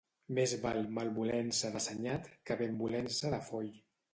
[0.37, 3.71] Més val malvolença d'assenyat que benvolença de foll.